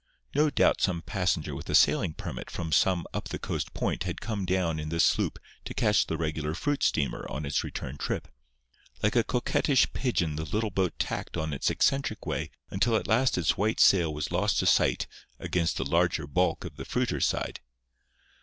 [0.33, 4.19] No doubt some passenger with a sailing permit from some up the coast point had
[4.19, 8.27] come down in this sloop to catch the regular fruit steamer on its return trip.
[9.03, 13.37] Like a coquettish pigeon the little boat tacked on its eccentric way until at last
[13.37, 15.05] its white sail was lost to sight
[15.37, 17.59] against the larger bulk of the fruiter's side.